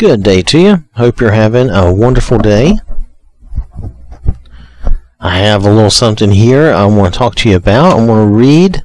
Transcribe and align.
Good 0.00 0.22
day 0.22 0.40
to 0.40 0.58
you. 0.58 0.84
Hope 0.94 1.20
you're 1.20 1.32
having 1.32 1.68
a 1.68 1.92
wonderful 1.92 2.38
day. 2.38 2.78
I 5.20 5.36
have 5.40 5.66
a 5.66 5.70
little 5.70 5.90
something 5.90 6.30
here 6.30 6.72
I 6.72 6.86
want 6.86 7.12
to 7.12 7.18
talk 7.18 7.34
to 7.34 7.50
you 7.50 7.56
about. 7.56 7.98
I 7.98 8.06
want 8.06 8.26
to 8.26 8.34
read 8.34 8.82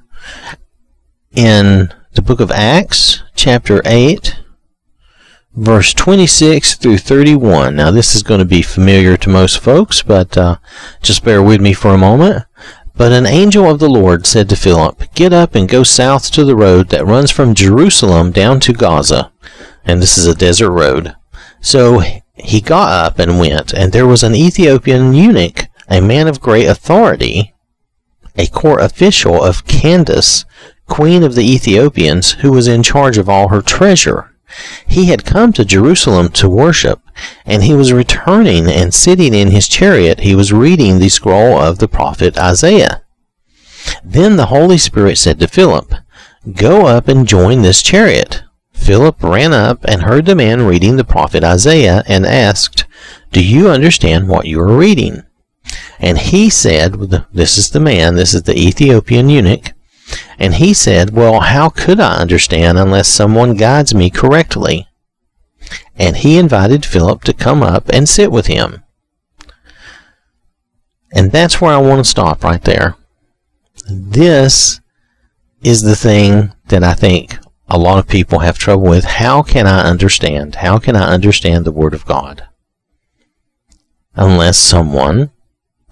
in 1.33 1.93
the 2.15 2.21
book 2.21 2.41
of 2.41 2.51
Acts, 2.51 3.23
chapter 3.33 3.81
8, 3.85 4.41
verse 5.55 5.93
26 5.93 6.75
through 6.75 6.97
31. 6.97 7.77
Now, 7.77 7.91
this 7.91 8.13
is 8.13 8.21
going 8.21 8.39
to 8.39 8.45
be 8.45 8.61
familiar 8.61 9.15
to 9.15 9.29
most 9.29 9.59
folks, 9.59 10.01
but 10.01 10.37
uh, 10.37 10.57
just 11.01 11.23
bear 11.23 11.41
with 11.41 11.61
me 11.61 11.71
for 11.71 11.93
a 11.93 11.97
moment. 11.97 12.43
But 12.97 13.13
an 13.13 13.25
angel 13.25 13.71
of 13.71 13.79
the 13.79 13.89
Lord 13.89 14.25
said 14.25 14.49
to 14.49 14.57
Philip, 14.57 15.13
Get 15.15 15.31
up 15.31 15.55
and 15.55 15.69
go 15.69 15.83
south 15.83 16.29
to 16.31 16.43
the 16.43 16.57
road 16.57 16.89
that 16.89 17.05
runs 17.05 17.31
from 17.31 17.55
Jerusalem 17.55 18.31
down 18.33 18.59
to 18.59 18.73
Gaza 18.73 19.31
and 19.85 20.01
this 20.01 20.17
is 20.17 20.25
a 20.25 20.35
desert 20.35 20.71
road. 20.71 21.15
So 21.61 22.01
he 22.33 22.61
got 22.61 22.89
up 22.89 23.19
and 23.19 23.39
went, 23.39 23.73
and 23.73 23.91
there 23.91 24.07
was 24.07 24.23
an 24.23 24.35
Ethiopian 24.35 25.13
eunuch, 25.13 25.67
a 25.87 26.01
man 26.01 26.27
of 26.27 26.41
great 26.41 26.67
authority, 26.67 27.53
a 28.37 28.47
court 28.47 28.81
official 28.81 29.43
of 29.43 29.65
Candace, 29.65 30.45
queen 30.87 31.23
of 31.23 31.35
the 31.35 31.49
Ethiopians, 31.49 32.33
who 32.33 32.51
was 32.51 32.67
in 32.67 32.83
charge 32.83 33.17
of 33.17 33.29
all 33.29 33.47
her 33.49 33.61
treasure. 33.61 34.35
He 34.87 35.05
had 35.05 35.25
come 35.25 35.53
to 35.53 35.65
Jerusalem 35.65 36.29
to 36.29 36.49
worship, 36.49 37.01
and 37.45 37.63
he 37.63 37.73
was 37.73 37.93
returning 37.93 38.67
and 38.67 38.93
sitting 38.93 39.33
in 39.33 39.51
his 39.51 39.67
chariot, 39.67 40.19
he 40.21 40.35
was 40.35 40.53
reading 40.53 40.99
the 40.99 41.09
scroll 41.09 41.57
of 41.57 41.79
the 41.79 41.87
prophet 41.87 42.37
Isaiah. 42.37 43.01
Then 44.03 44.35
the 44.35 44.47
Holy 44.47 44.77
Spirit 44.77 45.17
said 45.17 45.39
to 45.39 45.47
Philip, 45.47 45.93
Go 46.53 46.85
up 46.85 47.07
and 47.07 47.27
join 47.27 47.61
this 47.61 47.81
chariot. 47.81 48.43
Philip 48.75 49.23
ran 49.23 49.51
up 49.51 49.83
and 49.85 50.03
heard 50.03 50.25
the 50.25 50.35
man 50.35 50.63
reading 50.63 50.95
the 50.95 51.03
prophet 51.03 51.43
Isaiah 51.43 52.03
and 52.07 52.25
asked, 52.25 52.85
Do 53.31 53.43
you 53.43 53.69
understand 53.69 54.27
what 54.27 54.45
you 54.45 54.59
are 54.59 54.77
reading? 54.77 55.23
And 55.99 56.19
he 56.19 56.49
said, 56.49 56.93
This 57.33 57.57
is 57.57 57.71
the 57.71 57.79
man, 57.79 58.15
this 58.15 58.33
is 58.33 58.43
the 58.43 58.57
Ethiopian 58.57 59.29
eunuch. 59.29 59.73
And 60.37 60.55
he 60.55 60.73
said, 60.73 61.11
Well, 61.11 61.39
how 61.39 61.69
could 61.69 61.99
I 61.99 62.17
understand 62.17 62.77
unless 62.77 63.07
someone 63.07 63.55
guides 63.55 63.95
me 63.95 64.11
correctly? 64.11 64.87
And 65.95 66.17
he 66.17 66.37
invited 66.37 66.85
Philip 66.85 67.23
to 67.23 67.33
come 67.33 67.63
up 67.63 67.89
and 67.89 68.07
sit 68.07 68.31
with 68.31 68.47
him. 68.47 68.83
And 71.11 71.31
that's 71.31 71.59
where 71.59 71.73
I 71.73 71.77
want 71.77 72.03
to 72.03 72.09
stop 72.09 72.43
right 72.43 72.61
there. 72.61 72.95
This 73.89 74.81
is 75.63 75.81
the 75.81 75.95
thing 75.95 76.53
that 76.67 76.83
I 76.83 76.93
think 76.93 77.39
a 77.67 77.77
lot 77.77 77.99
of 77.99 78.07
people 78.07 78.39
have 78.39 78.57
trouble 78.57 78.83
with 78.83 79.05
how 79.05 79.41
can 79.41 79.65
I 79.67 79.81
understand? 79.89 80.55
How 80.55 80.77
can 80.77 80.95
I 80.95 81.13
understand 81.13 81.65
the 81.65 81.71
Word 81.71 81.93
of 81.93 82.05
God? 82.05 82.47
Unless 84.15 84.57
someone 84.57 85.31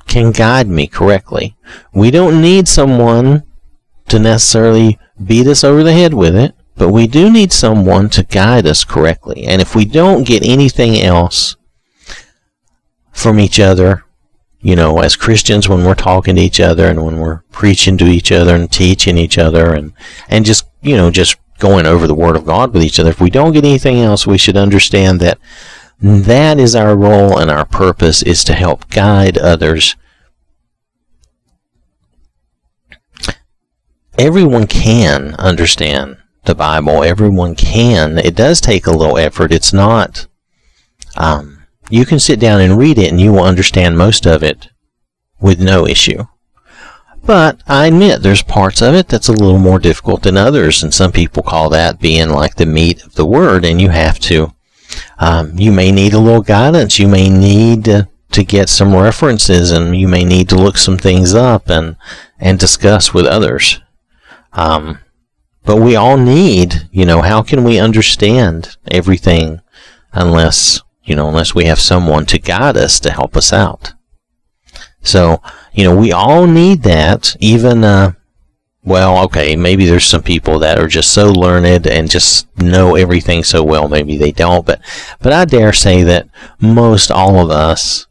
can 0.07 0.31
guide 0.31 0.67
me 0.67 0.88
correctly. 0.88 1.55
We 1.94 2.11
don't 2.11 2.41
need 2.41 2.67
someone 2.67 3.44
to 4.09 4.19
necessarily 4.19 4.99
beat 5.23 5.47
us 5.47 5.63
over 5.63 5.83
the 5.83 5.94
head 5.94 6.13
with 6.13 6.35
it, 6.35 6.53
but 6.75 6.89
we 6.89 7.07
do 7.07 7.31
need 7.31 7.51
someone 7.51 8.09
to 8.11 8.23
guide 8.23 8.67
us 8.67 8.83
correctly. 8.83 9.45
And 9.45 9.61
if 9.61 9.75
we 9.75 9.85
don't 9.85 10.27
get 10.27 10.44
anything 10.45 10.99
else 10.99 11.55
from 13.11 13.39
each 13.39 13.59
other, 13.59 14.03
you 14.61 14.75
know, 14.75 14.99
as 14.99 15.16
Christians, 15.16 15.67
when 15.67 15.83
we're 15.83 15.95
talking 15.95 16.35
to 16.35 16.41
each 16.41 16.59
other 16.59 16.88
and 16.88 17.03
when 17.05 17.19
we're 17.19 17.41
preaching 17.51 17.97
to 17.97 18.05
each 18.05 18.31
other 18.31 18.55
and 18.55 18.71
teaching 18.71 19.17
each 19.17 19.38
other 19.38 19.73
and, 19.73 19.94
and 20.29 20.45
just, 20.45 20.66
you 20.81 20.95
know, 20.95 21.11
just 21.11 21.38
going 21.59 21.85
over 21.85 22.07
the 22.07 22.15
Word 22.15 22.35
of 22.35 22.45
God 22.45 22.73
with 22.73 22.83
each 22.83 22.99
other, 22.99 23.09
if 23.09 23.21
we 23.21 23.29
don't 23.29 23.53
get 23.53 23.65
anything 23.65 23.99
else, 23.99 24.27
we 24.27 24.37
should 24.37 24.57
understand 24.57 25.19
that 25.19 25.39
that 25.99 26.59
is 26.59 26.75
our 26.75 26.95
role 26.97 27.37
and 27.37 27.49
our 27.49 27.65
purpose 27.65 28.21
is 28.21 28.43
to 28.43 28.53
help 28.53 28.89
guide 28.89 29.37
others. 29.37 29.95
Everyone 34.17 34.67
can 34.67 35.33
understand 35.35 36.17
the 36.45 36.55
Bible. 36.55 37.03
Everyone 37.03 37.55
can. 37.55 38.17
It 38.17 38.35
does 38.35 38.61
take 38.61 38.85
a 38.85 38.91
little 38.91 39.17
effort. 39.17 39.51
It's 39.51 39.73
not. 39.73 40.28
Um, 41.16 41.66
you 41.89 42.05
can 42.05 42.19
sit 42.19 42.39
down 42.39 42.61
and 42.61 42.78
read 42.78 42.97
it 42.97 43.09
and 43.09 43.19
you 43.19 43.31
will 43.31 43.44
understand 43.44 43.97
most 43.97 44.25
of 44.25 44.44
it 44.44 44.69
with 45.39 45.59
no 45.59 45.88
issue. 45.88 46.25
But 47.25 47.61
I 47.67 47.88
admit 47.88 48.22
there's 48.22 48.44
parts 48.44 48.81
of 48.81 48.94
it 48.94 49.07
that's 49.07 49.29
a 49.29 49.34
little 49.34 49.57
more 49.57 49.79
difficult 49.79 50.23
than 50.23 50.35
others, 50.35 50.84
and 50.84 50.94
some 50.94 51.11
people 51.11 51.41
call 51.41 51.69
that 51.69 52.00
being 52.01 52.29
like 52.29 52.56
the 52.56 52.66
meat 52.66 53.03
of 53.03 53.16
the 53.16 53.25
word, 53.25 53.63
and 53.63 53.81
you 53.81 53.89
have 53.89 54.19
to. 54.19 54.53
Um, 55.19 55.57
you 55.57 55.72
may 55.72 55.91
need 55.91 56.13
a 56.13 56.19
little 56.19 56.41
guidance. 56.41 57.00
You 57.00 57.07
may 57.07 57.29
need 57.29 57.85
to, 57.85 58.09
to 58.31 58.44
get 58.44 58.67
some 58.67 58.94
references, 58.94 59.72
and 59.72 59.95
you 59.95 60.07
may 60.07 60.25
need 60.25 60.50
to 60.50 60.56
look 60.56 60.78
some 60.78 60.97
things 60.97 61.34
up 61.34 61.69
and 61.69 61.95
and 62.39 62.59
discuss 62.59 63.13
with 63.13 63.25
others. 63.25 63.79
Um, 64.51 65.00
but 65.63 65.78
we 65.78 65.95
all 65.95 66.17
need, 66.17 66.90
you 66.91 67.05
know, 67.05 67.22
how 67.22 67.41
can 67.41 67.63
we 67.63 67.79
understand 67.79 68.75
everything 68.91 69.61
unless, 70.11 70.81
you 71.03 71.16
know, 71.16 71.29
unless 71.29 71.55
we 71.55 71.66
have 71.66 71.79
someone 71.79 72.25
to 72.25 72.38
guide 72.38 72.75
us 72.75 73.00
to 73.00 73.11
help 73.11 73.38
us 73.38 73.53
out. 73.53 73.94
So 75.01 75.41
you 75.73 75.84
know, 75.84 75.95
we 75.95 76.11
all 76.11 76.47
need 76.47 76.84
that. 76.84 77.35
Even, 77.39 77.84
uh, 77.84 78.13
well, 78.84 79.23
okay, 79.25 79.56
maybe 79.56 79.85
there's 79.85 80.06
some 80.06 80.23
people 80.23 80.59
that 80.59 80.78
are 80.78 80.88
just 80.88 81.11
so 81.11 81.31
learned 81.31 81.88
and 81.88 82.09
just 82.09 82.47
know 82.57 82.95
everything 82.95 83.44
so 83.44 83.63
well. 83.63 83.88
Maybe 83.88 84.17
they 84.17 84.31
don't, 84.31 84.66
but, 84.66 84.81
but 85.22 85.34
I 85.34 85.45
dare 85.45 85.73
say 85.73 86.03
that 86.03 86.28
most 86.59 87.11
all 87.11 87.39
of 87.39 87.50
us 87.50 88.07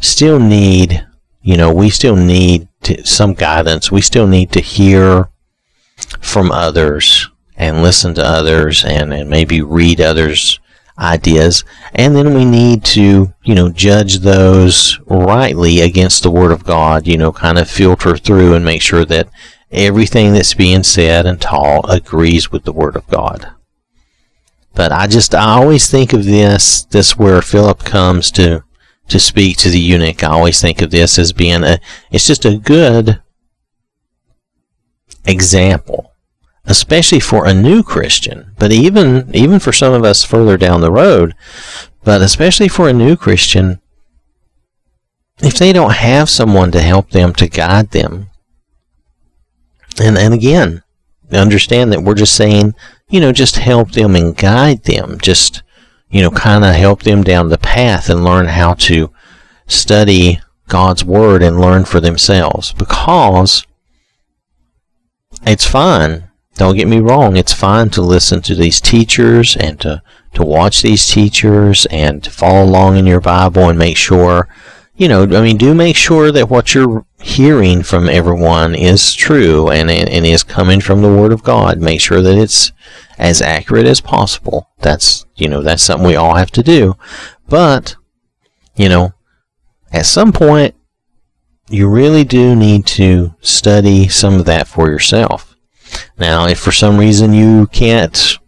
still 0.00 0.38
need, 0.38 1.06
you 1.42 1.56
know, 1.56 1.72
we 1.72 1.90
still 1.90 2.16
need 2.16 2.68
to, 2.82 3.06
some 3.06 3.34
guidance. 3.34 3.90
We 3.90 4.00
still 4.00 4.26
need 4.26 4.52
to 4.52 4.60
hear 4.60 5.28
from 6.20 6.52
others 6.52 7.28
and 7.56 7.82
listen 7.82 8.14
to 8.14 8.24
others 8.24 8.84
and, 8.84 9.12
and 9.12 9.28
maybe 9.28 9.62
read 9.62 10.00
others' 10.00 10.60
ideas, 10.98 11.64
and 11.94 12.14
then 12.14 12.34
we 12.34 12.44
need 12.44 12.84
to, 12.84 13.32
you 13.44 13.54
know, 13.54 13.68
judge 13.68 14.18
those 14.18 14.98
rightly 15.06 15.80
against 15.80 16.22
the 16.22 16.30
Word 16.30 16.52
of 16.52 16.64
God, 16.64 17.06
you 17.06 17.16
know, 17.16 17.32
kind 17.32 17.58
of 17.58 17.70
filter 17.70 18.16
through 18.16 18.54
and 18.54 18.64
make 18.64 18.82
sure 18.82 19.04
that 19.04 19.28
everything 19.70 20.32
that's 20.32 20.54
being 20.54 20.82
said 20.82 21.26
and 21.26 21.40
taught 21.40 21.84
agrees 21.88 22.50
with 22.50 22.64
the 22.64 22.72
Word 22.72 22.96
of 22.96 23.06
God. 23.08 23.52
But 24.74 24.92
I 24.92 25.06
just, 25.06 25.34
I 25.34 25.56
always 25.56 25.90
think 25.90 26.12
of 26.12 26.24
this, 26.24 26.84
this 26.84 27.16
where 27.16 27.42
Philip 27.42 27.80
comes 27.84 28.30
to, 28.32 28.64
to 29.08 29.18
speak 29.18 29.56
to 29.58 29.70
the 29.70 29.80
eunuch. 29.80 30.22
I 30.22 30.28
always 30.28 30.60
think 30.60 30.80
of 30.80 30.90
this 30.90 31.18
as 31.18 31.32
being 31.32 31.64
a, 31.64 31.80
it's 32.10 32.26
just 32.26 32.44
a 32.44 32.58
good 32.58 33.20
example 35.24 36.12
especially 36.68 37.18
for 37.18 37.46
a 37.46 37.54
new 37.54 37.82
Christian, 37.82 38.52
but 38.58 38.70
even 38.70 39.34
even 39.34 39.58
for 39.58 39.72
some 39.72 39.94
of 39.94 40.04
us 40.04 40.22
further 40.22 40.56
down 40.56 40.82
the 40.82 40.92
road, 40.92 41.34
but 42.04 42.20
especially 42.20 42.68
for 42.68 42.88
a 42.88 42.92
new 42.92 43.16
Christian, 43.16 43.80
if 45.38 45.54
they 45.54 45.72
don't 45.72 45.94
have 45.94 46.28
someone 46.28 46.70
to 46.72 46.82
help 46.82 47.10
them 47.10 47.32
to 47.34 47.48
guide 47.48 47.90
them, 47.90 48.28
and 49.98 50.18
and 50.18 50.34
again, 50.34 50.82
understand 51.32 51.90
that 51.90 52.02
we're 52.02 52.14
just 52.14 52.36
saying, 52.36 52.74
you 53.08 53.18
know, 53.18 53.32
just 53.32 53.56
help 53.56 53.92
them 53.92 54.14
and 54.14 54.36
guide 54.36 54.84
them, 54.84 55.18
just 55.20 55.62
you 56.10 56.20
know, 56.20 56.30
kind 56.30 56.64
of 56.64 56.74
help 56.74 57.02
them 57.02 57.22
down 57.22 57.48
the 57.48 57.58
path 57.58 58.10
and 58.10 58.24
learn 58.24 58.46
how 58.46 58.74
to 58.74 59.10
study 59.66 60.40
God's 60.68 61.02
word 61.02 61.42
and 61.42 61.60
learn 61.60 61.86
for 61.86 61.98
themselves 61.98 62.74
because 62.74 63.66
it's 65.46 65.66
fine 65.66 66.27
don't 66.58 66.76
get 66.76 66.88
me 66.88 66.98
wrong, 66.98 67.36
it's 67.36 67.52
fine 67.52 67.88
to 67.90 68.02
listen 68.02 68.42
to 68.42 68.54
these 68.54 68.80
teachers 68.80 69.56
and 69.56 69.80
to, 69.80 70.02
to 70.34 70.42
watch 70.44 70.82
these 70.82 71.08
teachers 71.08 71.86
and 71.86 72.22
to 72.24 72.30
follow 72.30 72.64
along 72.64 72.96
in 72.96 73.06
your 73.06 73.20
Bible 73.20 73.68
and 73.68 73.78
make 73.78 73.96
sure, 73.96 74.48
you 74.96 75.08
know, 75.08 75.22
I 75.22 75.40
mean, 75.40 75.56
do 75.56 75.72
make 75.72 75.94
sure 75.94 76.32
that 76.32 76.50
what 76.50 76.74
you're 76.74 77.06
hearing 77.20 77.84
from 77.84 78.08
everyone 78.08 78.74
is 78.74 79.14
true 79.14 79.70
and, 79.70 79.88
and 79.88 80.26
is 80.26 80.42
coming 80.42 80.80
from 80.80 81.00
the 81.00 81.12
Word 81.12 81.32
of 81.32 81.44
God. 81.44 81.78
Make 81.78 82.00
sure 82.00 82.20
that 82.20 82.36
it's 82.36 82.72
as 83.18 83.40
accurate 83.40 83.86
as 83.86 84.00
possible. 84.00 84.68
That's, 84.80 85.26
you 85.36 85.48
know, 85.48 85.62
that's 85.62 85.82
something 85.82 86.06
we 86.06 86.16
all 86.16 86.34
have 86.34 86.50
to 86.52 86.62
do. 86.64 86.96
But, 87.48 87.94
you 88.74 88.88
know, 88.88 89.12
at 89.92 90.06
some 90.06 90.32
point, 90.32 90.74
you 91.70 91.88
really 91.88 92.24
do 92.24 92.56
need 92.56 92.84
to 92.86 93.34
study 93.40 94.08
some 94.08 94.34
of 94.34 94.46
that 94.46 94.66
for 94.66 94.88
yourself. 94.90 95.47
Now, 96.18 96.46
if 96.46 96.58
for 96.58 96.72
some 96.72 96.98
reason 96.98 97.32
you 97.32 97.66
can't 97.68 98.38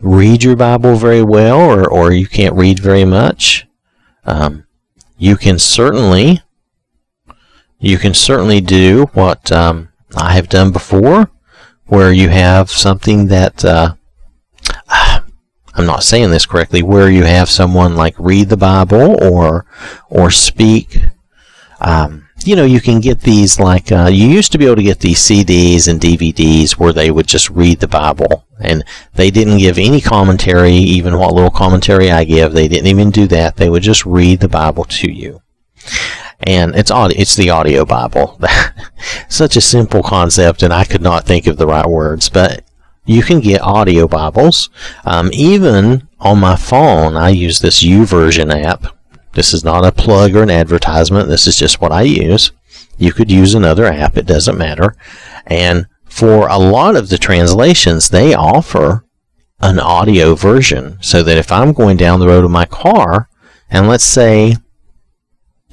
read 0.00 0.42
your 0.42 0.56
Bible 0.56 0.96
very 0.96 1.22
well 1.22 1.60
or, 1.60 1.88
or 1.88 2.12
you 2.12 2.26
can't 2.26 2.54
read 2.54 2.78
very 2.78 3.04
much, 3.04 3.66
um, 4.24 4.64
you 5.18 5.36
can 5.36 5.58
certainly 5.58 6.42
you 7.78 7.96
can 7.96 8.12
certainly 8.12 8.60
do 8.60 9.06
what 9.14 9.50
um, 9.50 9.88
I 10.14 10.32
have 10.34 10.48
done 10.50 10.70
before, 10.70 11.30
where 11.86 12.12
you 12.12 12.28
have 12.28 12.70
something 12.70 13.28
that 13.28 13.64
uh, 13.64 13.94
I'm 14.88 15.86
not 15.86 16.04
saying 16.04 16.30
this 16.30 16.46
correctly, 16.46 16.82
where 16.82 17.10
you 17.10 17.24
have 17.24 17.48
someone 17.48 17.96
like 17.96 18.14
read 18.18 18.48
the 18.48 18.56
Bible 18.56 19.22
or 19.22 19.64
or 20.08 20.30
speak. 20.30 20.98
Um, 21.80 22.28
you 22.44 22.56
know, 22.56 22.64
you 22.64 22.80
can 22.80 23.00
get 23.00 23.20
these 23.20 23.60
like 23.60 23.92
uh, 23.92 24.08
you 24.10 24.26
used 24.26 24.52
to 24.52 24.58
be 24.58 24.66
able 24.66 24.76
to 24.76 24.82
get 24.82 25.00
these 25.00 25.18
CDs 25.18 25.88
and 25.88 26.00
DVDs 26.00 26.72
where 26.72 26.92
they 26.92 27.10
would 27.10 27.26
just 27.26 27.50
read 27.50 27.80
the 27.80 27.88
Bible 27.88 28.46
and 28.60 28.84
they 29.14 29.30
didn't 29.30 29.58
give 29.58 29.78
any 29.78 30.00
commentary, 30.00 30.72
even 30.72 31.18
what 31.18 31.34
little 31.34 31.50
commentary 31.50 32.10
I 32.10 32.24
give. 32.24 32.52
They 32.52 32.68
didn't 32.68 32.86
even 32.86 33.10
do 33.10 33.26
that. 33.28 33.56
They 33.56 33.68
would 33.68 33.82
just 33.82 34.06
read 34.06 34.40
the 34.40 34.48
Bible 34.48 34.84
to 34.84 35.10
you. 35.10 35.42
And 36.42 36.74
it's 36.74 36.90
audio, 36.90 37.18
it's 37.18 37.36
the 37.36 37.50
audio 37.50 37.84
Bible. 37.84 38.40
Such 39.28 39.56
a 39.56 39.60
simple 39.60 40.02
concept, 40.02 40.62
and 40.62 40.72
I 40.72 40.84
could 40.84 41.02
not 41.02 41.26
think 41.26 41.46
of 41.46 41.58
the 41.58 41.66
right 41.66 41.86
words. 41.86 42.30
But 42.30 42.64
you 43.04 43.22
can 43.22 43.40
get 43.40 43.60
audio 43.60 44.08
Bibles. 44.08 44.70
Um, 45.04 45.30
even 45.32 46.08
on 46.18 46.40
my 46.40 46.56
phone, 46.56 47.16
I 47.16 47.30
use 47.30 47.60
this 47.60 47.82
YouVersion 47.82 48.52
app 48.64 48.96
this 49.32 49.54
is 49.54 49.64
not 49.64 49.86
a 49.86 49.92
plug 49.92 50.34
or 50.34 50.42
an 50.42 50.50
advertisement. 50.50 51.28
This 51.28 51.46
is 51.46 51.56
just 51.56 51.80
what 51.80 51.92
I 51.92 52.02
use. 52.02 52.52
You 52.98 53.12
could 53.12 53.30
use 53.30 53.54
another 53.54 53.86
app. 53.86 54.16
It 54.16 54.26
doesn't 54.26 54.58
matter. 54.58 54.96
And 55.46 55.86
for 56.04 56.48
a 56.48 56.58
lot 56.58 56.96
of 56.96 57.08
the 57.08 57.18
translations, 57.18 58.10
they 58.10 58.34
offer 58.34 59.04
an 59.60 59.78
audio 59.78 60.34
version 60.34 60.98
so 61.00 61.22
that 61.22 61.38
if 61.38 61.52
I'm 61.52 61.72
going 61.72 61.96
down 61.96 62.20
the 62.20 62.26
road 62.26 62.44
in 62.44 62.50
my 62.50 62.64
car 62.64 63.28
and 63.70 63.88
let's 63.88 64.04
say 64.04 64.56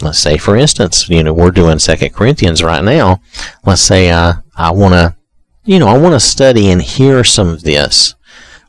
let's 0.01 0.19
say 0.19 0.37
for 0.37 0.55
instance 0.55 1.09
you 1.09 1.23
know 1.23 1.33
we're 1.33 1.51
doing 1.51 1.79
second 1.79 2.13
corinthians 2.13 2.61
right 2.61 2.83
now 2.83 3.19
let's 3.65 3.81
say 3.81 4.09
uh, 4.09 4.33
i 4.55 4.69
want 4.69 4.93
to 4.93 5.15
you 5.63 5.79
know 5.79 5.87
i 5.87 5.97
want 5.97 6.13
to 6.13 6.19
study 6.19 6.69
and 6.69 6.81
hear 6.81 7.23
some 7.23 7.47
of 7.47 7.63
this 7.63 8.13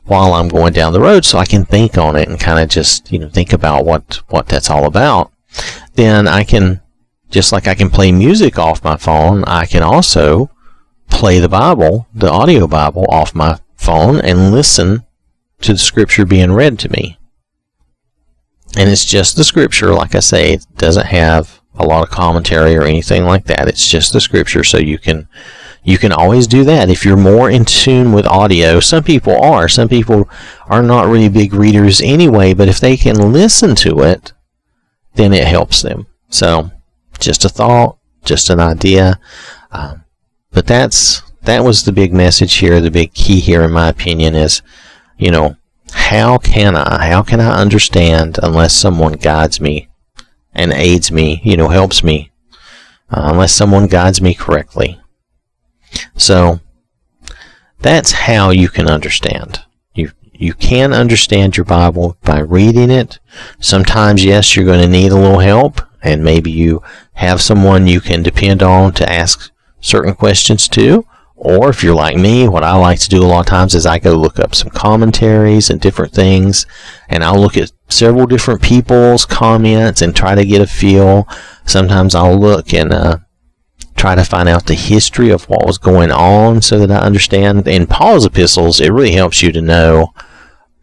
while 0.09 0.33
I'm 0.33 0.47
going 0.47 0.73
down 0.73 0.93
the 0.93 0.99
road 0.99 1.23
so 1.23 1.37
I 1.37 1.45
can 1.45 1.65
think 1.65 1.97
on 1.97 2.15
it 2.15 2.27
and 2.27 2.39
kind 2.39 2.59
of 2.59 2.69
just, 2.69 3.11
you 3.11 3.19
know, 3.19 3.29
think 3.29 3.53
about 3.53 3.85
what, 3.85 4.21
what 4.29 4.47
that's 4.47 4.69
all 4.69 4.85
about, 4.85 5.31
then 5.93 6.27
I 6.27 6.43
can, 6.43 6.81
just 7.29 7.51
like 7.51 7.67
I 7.67 7.75
can 7.75 7.89
play 7.89 8.11
music 8.11 8.57
off 8.57 8.83
my 8.83 8.97
phone, 8.97 9.43
I 9.45 9.65
can 9.65 9.83
also 9.83 10.49
play 11.09 11.39
the 11.39 11.49
Bible, 11.49 12.07
the 12.13 12.31
audio 12.31 12.67
Bible 12.67 13.05
off 13.09 13.35
my 13.35 13.59
phone 13.75 14.19
and 14.19 14.51
listen 14.51 15.05
to 15.61 15.73
the 15.73 15.79
scripture 15.79 16.25
being 16.25 16.51
read 16.51 16.79
to 16.79 16.89
me. 16.89 17.17
And 18.77 18.89
it's 18.89 19.05
just 19.05 19.35
the 19.35 19.43
scripture, 19.43 19.93
like 19.93 20.15
I 20.15 20.19
say, 20.19 20.53
it 20.53 20.65
doesn't 20.77 21.07
have 21.07 21.61
a 21.75 21.85
lot 21.85 22.03
of 22.03 22.09
commentary 22.09 22.75
or 22.75 22.83
anything 22.83 23.25
like 23.25 23.45
that. 23.45 23.67
It's 23.67 23.87
just 23.87 24.13
the 24.13 24.21
scripture 24.21 24.63
so 24.63 24.77
you 24.77 24.97
can 24.97 25.27
you 25.83 25.97
can 25.97 26.11
always 26.11 26.47
do 26.47 26.63
that 26.65 26.89
if 26.89 27.05
you're 27.05 27.17
more 27.17 27.49
in 27.49 27.65
tune 27.65 28.11
with 28.11 28.25
audio. 28.25 28.79
Some 28.79 29.03
people 29.03 29.39
are. 29.41 29.67
Some 29.67 29.87
people 29.87 30.29
are 30.67 30.83
not 30.83 31.07
really 31.07 31.29
big 31.29 31.53
readers 31.53 32.01
anyway, 32.01 32.53
but 32.53 32.67
if 32.67 32.79
they 32.79 32.97
can 32.97 33.31
listen 33.31 33.75
to 33.75 34.01
it, 34.01 34.33
then 35.15 35.33
it 35.33 35.47
helps 35.47 35.81
them. 35.81 36.07
So, 36.29 36.71
just 37.19 37.45
a 37.45 37.49
thought, 37.49 37.97
just 38.23 38.49
an 38.49 38.59
idea. 38.59 39.19
Um, 39.71 40.03
but 40.51 40.67
that's 40.67 41.21
that 41.43 41.63
was 41.63 41.83
the 41.83 41.91
big 41.91 42.13
message 42.13 42.55
here. 42.55 42.81
The 42.81 42.91
big 42.91 43.13
key 43.13 43.39
here, 43.39 43.63
in 43.63 43.71
my 43.71 43.89
opinion, 43.89 44.35
is 44.35 44.61
you 45.17 45.31
know 45.31 45.55
how 45.91 46.37
can 46.37 46.75
I 46.75 47.07
how 47.07 47.21
can 47.21 47.39
I 47.39 47.59
understand 47.59 48.39
unless 48.43 48.73
someone 48.73 49.13
guides 49.13 49.59
me 49.59 49.89
and 50.53 50.73
aids 50.73 51.11
me, 51.11 51.41
you 51.43 51.55
know, 51.55 51.69
helps 51.69 52.03
me, 52.03 52.31
uh, 53.09 53.29
unless 53.31 53.53
someone 53.53 53.87
guides 53.87 54.21
me 54.21 54.33
correctly. 54.33 54.99
So 56.15 56.59
that's 57.79 58.11
how 58.11 58.51
you 58.51 58.69
can 58.69 58.89
understand. 58.89 59.61
You 59.93 60.11
you 60.33 60.53
can 60.53 60.93
understand 60.93 61.57
your 61.57 61.65
Bible 61.65 62.17
by 62.23 62.39
reading 62.39 62.89
it. 62.89 63.19
Sometimes 63.59 64.23
yes, 64.23 64.55
you're 64.55 64.65
going 64.65 64.81
to 64.81 64.87
need 64.87 65.11
a 65.11 65.15
little 65.15 65.39
help 65.39 65.81
and 66.01 66.23
maybe 66.23 66.51
you 66.51 66.81
have 67.13 67.41
someone 67.41 67.87
you 67.87 68.01
can 68.01 68.23
depend 68.23 68.63
on 68.63 68.93
to 68.93 69.11
ask 69.11 69.51
certain 69.81 70.13
questions 70.13 70.67
to. 70.69 71.05
Or 71.35 71.69
if 71.69 71.83
you're 71.83 71.95
like 71.95 72.17
me, 72.17 72.49
what 72.49 72.65
I 72.65 72.75
like 72.75 72.99
to 72.99 73.09
do 73.09 73.23
a 73.23 73.25
lot 73.25 73.39
of 73.39 73.45
times 73.45 73.73
is 73.73 73.85
I 73.85 73.97
go 73.97 74.13
look 74.13 74.39
up 74.39 74.53
some 74.53 74.69
commentaries 74.69 75.69
and 75.69 75.79
different 75.79 76.11
things, 76.11 76.65
and 77.07 77.23
I'll 77.23 77.39
look 77.39 77.55
at 77.55 77.71
several 77.87 78.25
different 78.25 78.61
people's 78.61 79.25
comments 79.25 80.01
and 80.01 80.13
try 80.13 80.35
to 80.35 80.45
get 80.45 80.61
a 80.61 80.67
feel. 80.67 81.29
Sometimes 81.65 82.13
I'll 82.13 82.37
look 82.37 82.73
and 82.73 82.91
uh, 82.91 83.17
try 83.99 84.15
to 84.15 84.23
find 84.23 84.47
out 84.47 84.65
the 84.65 84.75
history 84.75 85.29
of 85.29 85.43
what 85.49 85.65
was 85.65 85.77
going 85.77 86.09
on 86.09 86.61
so 86.61 86.79
that 86.79 86.89
I 86.89 87.05
understand. 87.05 87.67
In 87.67 87.85
Paul's 87.85 88.25
epistles, 88.25 88.79
it 88.79 88.91
really 88.91 89.11
helps 89.11 89.43
you 89.43 89.51
to 89.51 89.61
know 89.61 90.13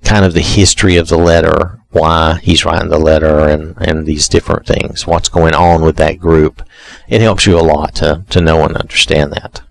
kind 0.04 0.24
of 0.24 0.34
the 0.34 0.42
history 0.42 0.96
of 0.96 1.08
the 1.08 1.16
letter, 1.16 1.80
why 1.90 2.38
he's 2.42 2.66
writing 2.66 2.90
the 2.90 2.98
letter, 2.98 3.48
and, 3.48 3.74
and 3.78 4.04
these 4.04 4.28
different 4.28 4.66
things, 4.66 5.06
what's 5.06 5.30
going 5.30 5.54
on 5.54 5.82
with 5.82 5.96
that 5.96 6.18
group. 6.18 6.62
It 7.08 7.22
helps 7.22 7.46
you 7.46 7.58
a 7.58 7.62
lot 7.62 7.94
to, 7.96 8.24
to 8.28 8.40
know 8.42 8.62
and 8.64 8.76
understand 8.76 9.32
that. 9.32 9.62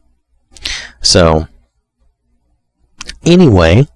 So, 1.01 1.47
anyway, 3.23 3.87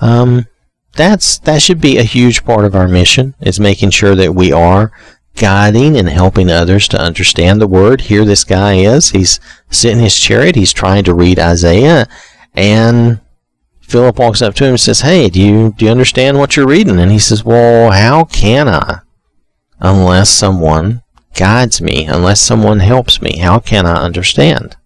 um, 0.00 0.46
that's 0.94 1.38
that 1.38 1.62
should 1.62 1.80
be 1.80 1.98
a 1.98 2.02
huge 2.02 2.44
part 2.44 2.64
of 2.64 2.74
our 2.74 2.88
mission 2.88 3.36
is 3.40 3.60
making 3.60 3.90
sure 3.90 4.16
that 4.16 4.34
we 4.34 4.50
are 4.50 4.90
guiding 5.38 5.96
and 5.96 6.08
helping 6.08 6.50
others 6.50 6.88
to 6.88 7.00
understand 7.00 7.60
the 7.60 7.66
word. 7.66 8.02
Here 8.02 8.24
this 8.24 8.44
guy 8.44 8.74
is. 8.74 9.10
He's 9.10 9.40
sitting 9.70 9.98
in 9.98 10.04
his 10.04 10.18
chariot. 10.18 10.56
He's 10.56 10.72
trying 10.72 11.04
to 11.04 11.14
read 11.14 11.38
Isaiah. 11.38 12.08
And 12.54 13.20
Philip 13.80 14.18
walks 14.18 14.42
up 14.42 14.54
to 14.56 14.64
him 14.64 14.70
and 14.70 14.80
says, 14.80 15.00
Hey, 15.00 15.28
do 15.28 15.40
you, 15.40 15.74
do 15.76 15.84
you 15.84 15.90
understand 15.90 16.38
what 16.38 16.56
you're 16.56 16.66
reading? 16.66 16.98
And 16.98 17.10
he 17.10 17.18
says, 17.18 17.44
Well, 17.44 17.90
how 17.90 18.24
can 18.24 18.68
I? 18.68 19.00
Unless 19.80 20.30
someone 20.30 21.02
guides 21.34 21.80
me, 21.80 22.04
unless 22.04 22.40
someone 22.40 22.80
helps 22.80 23.22
me, 23.22 23.38
how 23.38 23.60
can 23.60 23.86
I 23.86 24.02
understand? 24.02 24.76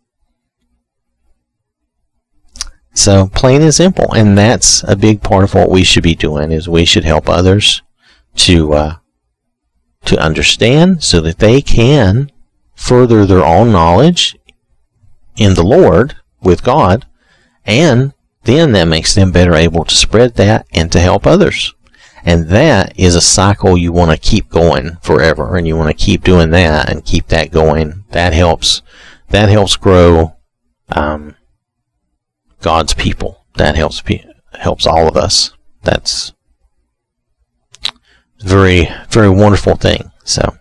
So 2.95 3.29
plain 3.29 3.63
and 3.63 3.75
simple, 3.75 4.13
and 4.13 4.37
that's 4.37 4.83
a 4.85 4.97
big 4.97 5.23
part 5.23 5.45
of 5.45 5.55
what 5.55 5.71
we 5.71 5.83
should 5.83 6.03
be 6.03 6.15
doing. 6.15 6.53
Is 6.53 6.69
we 6.69 6.85
should 6.85 7.05
help 7.05 7.29
others 7.29 7.81
to 8.37 8.75
uh, 8.75 8.97
to 10.05 10.21
understand 10.21 11.03
so 11.03 11.21
that 11.21 11.39
they 11.39 11.63
can 11.63 12.31
further 12.75 13.25
their 13.25 13.45
own 13.45 13.73
knowledge 13.73 14.37
in 15.37 15.55
the 15.55 15.63
Lord 15.63 16.17
with 16.41 16.65
God, 16.65 17.07
and 17.65 18.13
then 18.45 18.73
that 18.73 18.89
makes 18.89 19.15
them 19.15 19.31
better 19.31 19.55
able 19.55 19.85
to 19.85 19.95
spread 19.95 20.35
that 20.35 20.67
and 20.73 20.91
to 20.93 21.01
help 21.01 21.27
others. 21.27 21.75
And 22.25 22.49
that 22.49 22.99
is 22.99 23.15
a 23.15 23.21
cycle 23.21 23.77
you 23.77 23.93
want 23.93 24.11
to 24.11 24.31
keep 24.31 24.49
going 24.49 24.97
forever, 25.03 25.57
and 25.57 25.67
you 25.67 25.77
want 25.77 25.97
to 25.97 26.05
keep 26.05 26.23
doing 26.23 26.51
that 26.51 26.89
and 26.91 27.05
keep 27.05 27.29
that 27.29 27.51
going. 27.51 28.05
That 28.11 28.33
helps. 28.33 28.83
That 29.31 29.49
helps 29.49 29.77
grow 29.77 30.37
um, 30.91 31.37
God's 32.61 32.95
people. 32.95 33.45
That 33.57 33.77
helps 33.77 34.03
helps 34.61 34.87
all 34.87 35.09
of 35.09 35.17
us. 35.17 35.53
That's 35.83 36.33
very, 38.43 38.89
very 39.11 39.31
wonderful 39.31 39.77
thing. 39.77 40.11
So, 40.25 40.57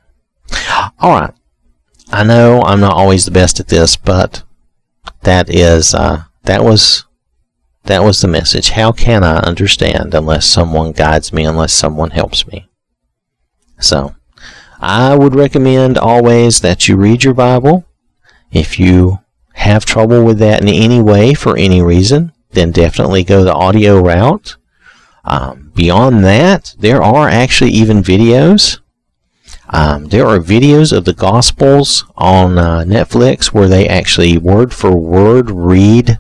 all 1.00 1.20
right. 1.20 1.34
I 2.12 2.24
know 2.24 2.62
I'm 2.62 2.82
not 2.82 2.94
always 2.94 3.26
the 3.26 3.32
best 3.32 3.60
at 3.60 3.70
this, 3.70 3.96
but 3.96 4.44
that 5.24 5.50
is 5.50 5.94
uh, 5.94 6.24
that 6.44 6.64
was 6.64 7.06
that 7.84 8.04
was 8.04 8.22
the 8.22 8.28
message. 8.28 8.72
How 8.72 8.92
can 8.92 9.24
I 9.24 9.38
understand 9.38 10.14
unless 10.14 10.46
someone 10.46 10.92
guides 10.92 11.32
me, 11.32 11.46
unless 11.46 11.74
someone 11.74 12.12
helps 12.12 12.48
me? 12.48 12.70
So, 13.80 14.16
I 14.80 15.16
would 15.16 15.36
recommend 15.36 15.98
always 15.98 16.62
that 16.62 16.88
you 16.88 16.98
read 16.98 17.24
your 17.24 17.34
Bible. 17.34 17.86
If 18.52 18.80
you 18.80 19.20
have 19.54 19.86
trouble 19.86 20.24
with 20.24 20.40
that 20.40 20.62
in 20.62 20.68
any 20.68 21.02
way 21.02 21.34
for 21.34 21.58
any 21.58 21.82
reason, 21.82 22.34
then 22.52 22.72
definitely 22.72 23.24
go 23.24 23.44
the 23.44 23.54
audio 23.54 24.00
route. 24.00 24.58
Um, 25.24 25.72
beyond 25.76 26.24
that, 26.26 26.76
there 26.80 27.02
are 27.02 27.30
actually 27.30 27.72
even 27.72 28.02
videos. 28.04 28.80
Um, 29.70 30.06
there 30.06 30.28
are 30.28 30.40
videos 30.40 30.96
of 30.96 31.06
the 31.06 31.14
Gospels 31.14 32.04
on 32.18 32.58
uh, 32.58 32.84
Netflix 32.86 33.48
where 33.48 33.68
they 33.68 33.88
actually 33.88 34.38
word 34.38 34.74
for 34.74 34.96
word 34.96 35.50
read 35.50 36.20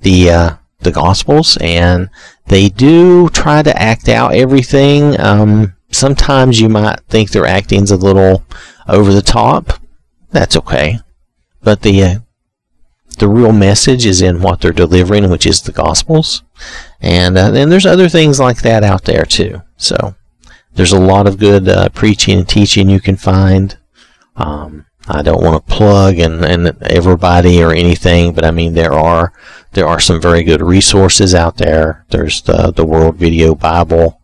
the 0.00 0.30
uh, 0.30 0.50
the 0.80 0.90
Gospels, 0.92 1.56
and 1.60 2.10
they 2.46 2.68
do 2.68 3.28
try 3.28 3.62
to 3.62 3.80
act 3.80 4.08
out 4.08 4.34
everything. 4.34 5.18
Um, 5.20 5.74
sometimes 5.90 6.60
you 6.60 6.68
might 6.68 7.00
think 7.08 7.30
their 7.30 7.46
acting's 7.46 7.90
a 7.90 7.96
little 7.96 8.44
over 8.88 9.12
the 9.12 9.22
top. 9.22 9.80
That's 10.30 10.56
okay, 10.56 10.98
but 11.62 11.82
the 11.82 12.02
uh, 12.02 12.18
the 13.18 13.28
real 13.28 13.52
message 13.52 14.06
is 14.06 14.22
in 14.22 14.42
what 14.42 14.60
they're 14.60 14.72
delivering, 14.72 15.28
which 15.30 15.46
is 15.46 15.62
the 15.62 15.72
Gospels. 15.72 16.42
And 17.00 17.36
uh, 17.36 17.50
then 17.50 17.70
there's 17.70 17.86
other 17.86 18.08
things 18.08 18.38
like 18.40 18.62
that 18.62 18.84
out 18.84 19.04
there 19.04 19.24
too. 19.24 19.62
So 19.76 20.14
there's 20.74 20.92
a 20.92 21.00
lot 21.00 21.26
of 21.26 21.38
good 21.38 21.68
uh, 21.68 21.88
preaching 21.90 22.38
and 22.38 22.48
teaching 22.48 22.88
you 22.88 23.00
can 23.00 23.16
find. 23.16 23.76
Um, 24.36 24.86
I 25.08 25.22
don't 25.22 25.42
want 25.42 25.66
to 25.66 25.74
plug 25.74 26.18
and, 26.18 26.44
and 26.44 26.82
everybody 26.82 27.62
or 27.62 27.72
anything, 27.72 28.32
but 28.32 28.44
I 28.44 28.50
mean 28.50 28.74
there 28.74 28.92
are 28.92 29.32
there 29.72 29.86
are 29.86 30.00
some 30.00 30.20
very 30.20 30.42
good 30.42 30.60
resources 30.60 31.34
out 31.34 31.58
there. 31.58 32.04
There's 32.10 32.42
the 32.42 32.72
the 32.72 32.84
World 32.84 33.16
Video 33.16 33.54
Bible. 33.54 34.20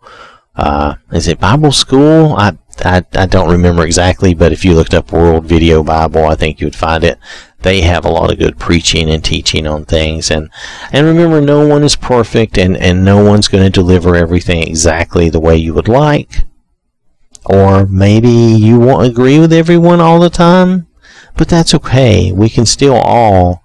Uh, 0.57 0.97
is 1.13 1.29
it 1.29 1.41
Bible 1.41 1.73
School? 1.73 2.35
I, 2.37 2.59
I 2.85 3.05
I 3.15 3.27
don't 3.27 3.51
remember 3.51 3.85
exactly, 3.85 4.35
but 4.35 4.53
if 4.53 4.65
you 4.65 4.75
looked 4.75 4.95
up 4.95 5.13
World 5.13 5.45
Video 5.45 5.83
Bible, 5.85 6.25
I 6.25 6.35
think 6.35 6.61
you 6.61 6.67
would 6.67 6.77
find 6.77 7.05
it. 7.05 7.19
They 7.63 7.83
have 7.83 8.05
a 8.05 8.11
lot 8.11 8.33
of 8.33 8.39
good 8.39 8.59
preaching 8.59 9.09
and 9.11 9.25
teaching 9.25 9.67
on 9.67 9.85
things, 9.85 10.31
and 10.31 10.51
and 10.93 11.07
remember, 11.07 11.41
no 11.41 11.67
one 11.67 11.83
is 11.83 11.97
perfect, 11.97 12.59
and 12.59 12.77
and 12.77 13.05
no 13.05 13.25
one's 13.25 13.49
going 13.49 13.65
to 13.65 13.71
deliver 13.71 14.17
everything 14.17 14.63
exactly 14.63 15.29
the 15.31 15.41
way 15.41 15.57
you 15.57 15.75
would 15.75 15.89
like. 15.89 16.45
Or 17.45 17.87
maybe 17.87 18.29
you 18.29 18.79
won't 18.79 19.11
agree 19.11 19.39
with 19.39 19.53
everyone 19.53 20.01
all 20.01 20.21
the 20.21 20.31
time, 20.31 20.87
but 21.37 21.49
that's 21.49 21.75
okay. 21.75 22.31
We 22.33 22.49
can 22.49 22.67
still 22.67 22.95
all 22.95 23.63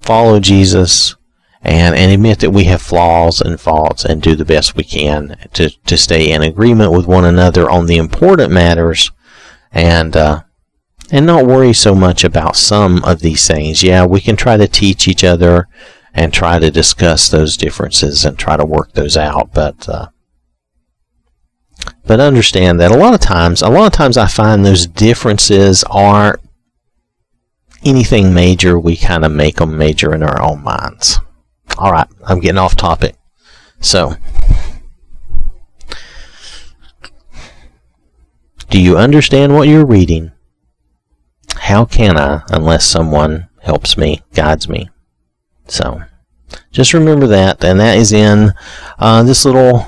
follow 0.00 0.40
Jesus 0.40 1.16
and, 1.62 1.94
and 1.94 2.12
admit 2.12 2.40
that 2.40 2.50
we 2.50 2.64
have 2.64 2.80
flaws 2.80 3.40
and 3.40 3.60
faults 3.60 4.04
and 4.04 4.22
do 4.22 4.34
the 4.34 4.44
best 4.44 4.76
we 4.76 4.84
can 4.84 5.36
to, 5.54 5.70
to 5.86 5.96
stay 5.96 6.30
in 6.30 6.42
agreement 6.42 6.92
with 6.92 7.06
one 7.06 7.24
another 7.24 7.68
on 7.68 7.86
the 7.86 7.96
important 7.96 8.52
matters 8.52 9.10
and 9.72 10.16
uh, 10.16 10.42
and 11.10 11.26
not 11.26 11.46
worry 11.46 11.72
so 11.72 11.94
much 11.94 12.24
about 12.24 12.56
some 12.56 13.02
of 13.04 13.20
these 13.20 13.46
things. 13.46 13.82
Yeah, 13.82 14.04
we 14.04 14.20
can 14.20 14.36
try 14.36 14.56
to 14.56 14.68
teach 14.68 15.08
each 15.08 15.24
other 15.24 15.68
and 16.14 16.32
try 16.32 16.58
to 16.58 16.70
discuss 16.70 17.28
those 17.28 17.56
differences 17.56 18.24
and 18.24 18.38
try 18.38 18.56
to 18.56 18.64
work 18.64 18.92
those 18.92 19.16
out, 19.16 19.52
but 19.52 19.88
uh, 19.88 20.08
but 22.06 22.20
understand 22.20 22.80
that 22.80 22.90
a 22.90 22.96
lot 22.96 23.14
of 23.14 23.20
times, 23.20 23.62
a 23.62 23.68
lot 23.68 23.86
of 23.86 23.92
times 23.92 24.16
I 24.16 24.26
find 24.26 24.64
those 24.64 24.86
differences 24.86 25.84
aren't 25.84 26.40
anything 27.84 28.34
major. 28.34 28.78
We 28.78 28.96
kind 28.96 29.24
of 29.24 29.32
make 29.32 29.56
them 29.56 29.76
major 29.76 30.14
in 30.14 30.22
our 30.22 30.40
own 30.42 30.62
minds. 30.62 31.20
All 31.76 31.92
right, 31.92 32.08
I'm 32.26 32.40
getting 32.40 32.58
off 32.58 32.76
topic. 32.76 33.14
So, 33.80 34.14
do 38.70 38.80
you 38.80 38.96
understand 38.96 39.54
what 39.54 39.68
you're 39.68 39.86
reading? 39.86 40.32
How 41.68 41.84
can 41.84 42.16
I 42.16 42.44
unless 42.48 42.86
someone 42.86 43.46
helps 43.60 43.98
me, 43.98 44.22
guides 44.32 44.70
me? 44.70 44.88
So, 45.66 46.02
just 46.70 46.94
remember 46.94 47.26
that, 47.26 47.62
and 47.62 47.78
that 47.78 47.98
is 47.98 48.10
in 48.10 48.54
uh, 48.98 49.22
this 49.22 49.44
little 49.44 49.86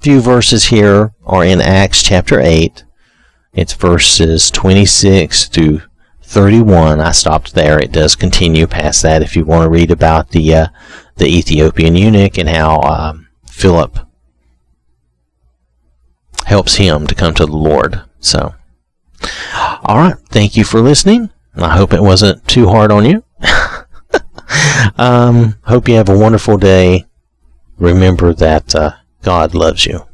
few 0.00 0.20
verses 0.20 0.64
here 0.64 1.12
are 1.24 1.44
in 1.44 1.60
Acts 1.60 2.02
chapter 2.02 2.40
8. 2.40 2.82
It's 3.52 3.72
verses 3.72 4.50
26 4.50 5.48
to 5.50 5.80
31. 6.24 7.00
I 7.00 7.12
stopped 7.12 7.54
there. 7.54 7.78
It 7.78 7.92
does 7.92 8.16
continue 8.16 8.66
past 8.66 9.02
that 9.02 9.22
if 9.22 9.36
you 9.36 9.44
want 9.44 9.66
to 9.66 9.70
read 9.70 9.92
about 9.92 10.30
the 10.30 10.52
uh, 10.56 10.66
the 11.18 11.28
Ethiopian 11.28 11.94
eunuch 11.94 12.36
and 12.36 12.48
how 12.48 12.80
um, 12.80 13.28
Philip 13.46 13.96
helps 16.46 16.74
him 16.74 17.06
to 17.06 17.14
come 17.14 17.34
to 17.34 17.46
the 17.46 17.56
Lord. 17.56 18.02
So, 18.18 18.56
all 19.90 19.96
right. 19.96 20.14
Thank 20.28 20.56
you 20.56 20.62
for 20.62 20.80
listening. 20.80 21.30
I 21.56 21.76
hope 21.76 21.92
it 21.92 22.00
wasn't 22.00 22.46
too 22.46 22.68
hard 22.68 22.92
on 22.92 23.04
you. 23.04 23.24
um, 24.96 25.58
hope 25.62 25.88
you 25.88 25.96
have 25.96 26.08
a 26.08 26.16
wonderful 26.16 26.58
day. 26.58 27.06
Remember 27.76 28.32
that 28.32 28.72
uh, 28.72 28.92
God 29.22 29.52
loves 29.52 29.86
you. 29.86 30.06